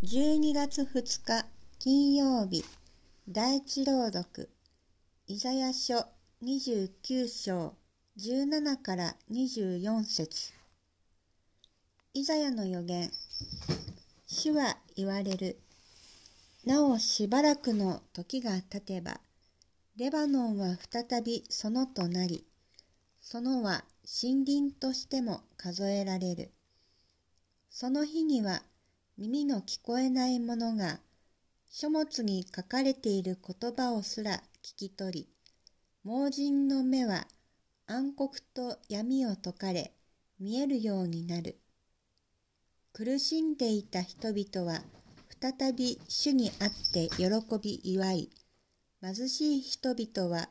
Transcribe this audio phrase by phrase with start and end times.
[0.00, 1.44] 12月2日
[1.80, 2.64] 金曜日
[3.28, 4.48] 第一朗読
[5.26, 6.06] イザヤ書
[6.40, 7.74] 29章
[8.16, 10.52] 17から24節。
[12.14, 13.10] イザヤの予言
[14.28, 15.58] 主は言われる。
[16.64, 19.20] なおしばらくの時が経てば
[19.96, 22.46] レバノンは再びそのとなり
[23.20, 23.82] そのは
[24.22, 26.52] 森林としても数えられる。
[27.68, 28.62] その日には
[29.20, 31.00] 耳の聞こえない者が
[31.68, 35.28] 書物に書かれている言葉をすら聞き取り、
[36.04, 37.26] 盲人の目は
[37.88, 39.92] 暗黒と闇を解かれ、
[40.38, 41.58] 見えるようになる。
[42.92, 44.84] 苦しんでいた人々は
[45.42, 47.26] 再び主にあって喜
[47.60, 48.30] び祝い、
[49.02, 50.48] 貧しい人々は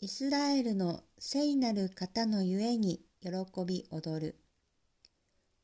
[0.00, 3.30] イスラエルの聖なる方のゆえに喜
[3.66, 4.36] び踊る。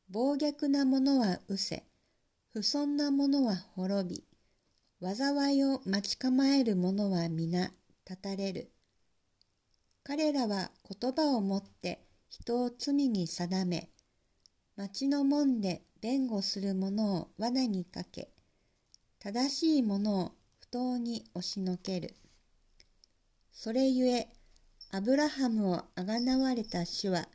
[0.09, 1.88] 暴虐な者は失せ、
[2.51, 4.23] 不尊な者は滅び、
[5.07, 7.71] 災いを待ち構える者は皆
[8.09, 8.71] 立たれる。
[10.03, 13.91] 彼らは言葉をもって人を罪に定め、
[14.75, 18.31] 町の門で弁護する者を罠にかけ、
[19.19, 22.15] 正しい者を不当に押しのける。
[23.51, 24.27] それゆえ、
[24.89, 27.29] アブラハムをあがなわれた主は、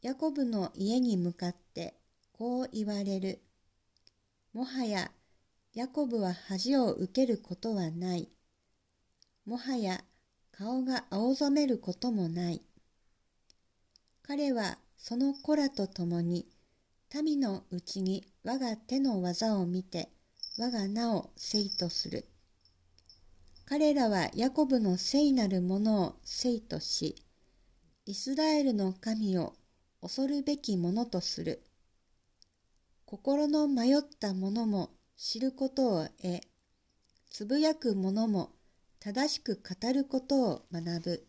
[0.00, 1.94] ヤコブの家に向かって
[2.32, 3.40] こう言われる。
[4.54, 5.10] もはや
[5.72, 8.28] ヤコブは恥を受けることはない。
[9.46, 10.04] もはや
[10.50, 12.60] 顔が青ざめることもない。
[14.22, 16.46] 彼はその子らと共に
[17.14, 20.10] 民のうちに我が手の技を見て
[20.58, 22.26] 我が名を聖とする。
[23.64, 27.16] 彼らはヤコブの聖なるものを聖とし、
[28.04, 29.54] イスラエルの神を
[30.02, 31.62] 恐るべきものとする。
[33.12, 36.40] 心の迷った者も知ることを得、
[37.30, 38.52] つぶやく者も
[39.00, 41.26] 正しく語ることを学ぶ。